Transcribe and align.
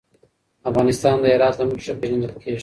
افغانستان 0.69 1.15
د 1.19 1.25
هرات 1.33 1.55
له 1.57 1.65
مخې 1.69 1.83
ښه 1.85 1.93
پېژندل 2.01 2.33
کېږي. 2.43 2.59